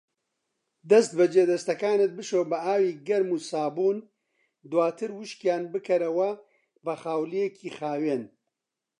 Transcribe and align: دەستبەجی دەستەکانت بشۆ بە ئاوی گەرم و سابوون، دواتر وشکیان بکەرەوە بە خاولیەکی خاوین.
دەستبەجی 0.89 1.49
دەستەکانت 1.51 2.11
بشۆ 2.17 2.41
بە 2.49 2.57
ئاوی 2.65 2.99
گەرم 3.07 3.29
و 3.33 3.37
سابوون، 3.49 3.97
دواتر 4.71 5.09
وشکیان 5.13 5.63
بکەرەوە 5.73 6.29
بە 6.85 6.93
خاولیەکی 7.01 7.69
خاوین. 7.77 8.23